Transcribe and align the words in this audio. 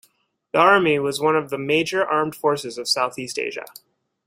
The 0.51 0.57
army 0.57 0.97
was 0.97 1.21
one 1.21 1.35
of 1.35 1.51
the 1.51 1.59
major 1.59 2.03
armed 2.03 2.33
forces 2.33 2.79
of 2.79 2.87
Southeast 2.89 3.37
Asia. 3.37 3.65